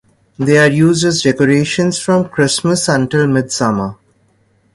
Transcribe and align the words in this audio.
They 0.39 0.57
are 0.57 0.65
used 0.67 1.05
as 1.05 1.21
decorations 1.21 1.99
from 1.99 2.27
Christmas 2.29 2.87
until 2.89 3.27
Midsummer. 3.27 3.97